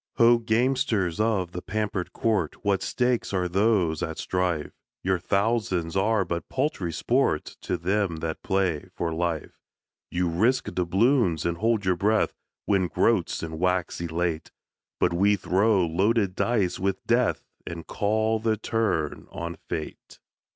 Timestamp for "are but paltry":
5.95-6.91